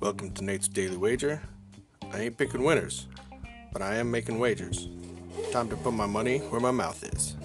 Welcome 0.00 0.32
to 0.34 0.42
Nate's 0.42 0.66
Daily 0.66 0.96
Wager. 0.96 1.40
I 2.12 2.22
ain't 2.22 2.36
picking 2.36 2.64
winners, 2.64 3.06
but 3.72 3.80
I 3.80 3.94
am 3.96 4.10
making 4.10 4.40
wagers. 4.40 4.88
Time 5.52 5.68
to 5.68 5.76
put 5.76 5.92
my 5.92 6.06
money 6.06 6.38
where 6.38 6.60
my 6.60 6.72
mouth 6.72 7.04
is. 7.04 7.36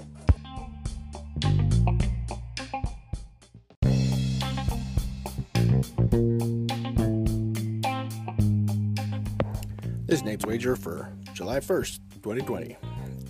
This 10.07 10.17
is 10.17 10.23
Nate's 10.23 10.47
Wager 10.47 10.75
for 10.75 11.13
July 11.33 11.59
1st, 11.59 11.99
2020. 12.23 12.75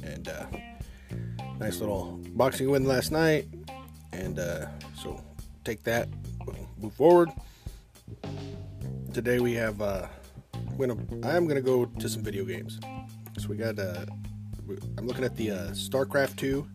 And 0.03 0.29
uh, 0.29 0.45
nice 1.59 1.81
little 1.81 2.21
boxing 2.29 2.69
win 2.69 2.85
last 2.85 3.11
night. 3.11 3.47
And 4.13 4.39
uh, 4.39 4.67
so 4.95 5.21
take 5.63 5.83
that, 5.83 6.07
move 6.77 6.93
forward. 6.93 7.29
Today 9.13 9.39
we 9.39 9.53
have, 9.53 9.81
uh, 9.81 10.07
gonna, 10.77 10.95
I 11.23 11.35
am 11.35 11.47
to 11.47 11.61
go 11.61 11.85
to 11.85 12.09
some 12.09 12.23
video 12.23 12.45
games. 12.45 12.79
So 13.39 13.49
we 13.49 13.57
got, 13.57 13.79
uh, 13.79 14.05
I'm 14.97 15.07
looking 15.07 15.23
at 15.23 15.35
the 15.35 15.51
uh, 15.51 15.55
StarCraft 15.71 16.37
2 16.37 16.65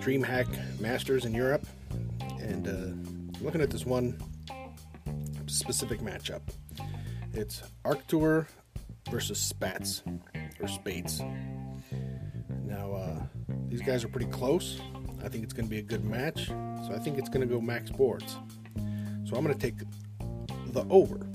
DreamHack 0.00 0.80
Masters 0.80 1.24
in 1.24 1.34
Europe. 1.34 1.66
And 2.40 2.68
uh, 2.68 2.70
I'm 2.70 3.44
looking 3.44 3.60
at 3.60 3.70
this 3.70 3.86
one 3.86 4.20
specific 5.46 6.00
matchup. 6.00 6.42
It's 7.32 7.62
Arctur 7.84 8.46
versus 9.10 9.38
Spats 9.38 10.02
or 10.60 10.68
Spades. 10.68 11.22
Now, 12.64 12.92
uh, 12.92 13.22
these 13.68 13.82
guys 13.82 14.04
are 14.04 14.08
pretty 14.08 14.30
close. 14.30 14.80
I 15.26 15.28
think 15.28 15.42
it's 15.42 15.52
going 15.52 15.66
to 15.66 15.70
be 15.70 15.80
a 15.80 15.82
good 15.82 16.04
match. 16.04 16.46
So 16.46 16.92
I 16.94 17.00
think 17.00 17.18
it's 17.18 17.28
going 17.28 17.44
to 17.46 17.52
go 17.52 17.60
max 17.60 17.90
boards. 17.90 18.38
So 19.24 19.34
I'm 19.34 19.44
going 19.44 19.52
to 19.52 19.58
take 19.58 19.74
the 20.68 20.86
over. 20.88 21.26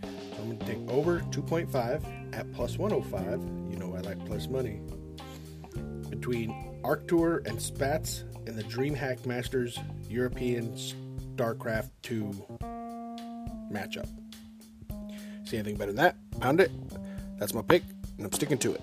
So 0.00 0.08
I'm 0.38 0.46
going 0.46 0.58
to 0.58 0.64
take 0.64 0.78
over 0.88 1.18
2.5 1.30 2.04
at 2.32 2.52
plus 2.52 2.78
105. 2.78 3.42
You 3.68 3.76
know 3.78 3.96
I 3.96 4.00
like 4.00 4.24
plus 4.26 4.46
money. 4.46 4.80
Between 6.08 6.54
Arctur 6.84 7.44
and 7.48 7.60
Spats 7.60 8.22
in 8.46 8.54
the 8.54 8.62
DreamHack 8.62 9.26
Masters 9.26 9.76
European 10.08 10.76
StarCraft 10.76 11.90
2 12.02 12.46
matchup. 13.72 14.06
See 15.44 15.56
anything 15.56 15.74
better 15.74 15.92
than 15.92 15.96
that? 15.96 16.14
Pound 16.38 16.60
it. 16.60 16.70
That's 17.38 17.54
my 17.54 17.62
pick, 17.62 17.82
and 18.18 18.26
I'm 18.26 18.32
sticking 18.32 18.58
to 18.58 18.74
it. 18.74 18.82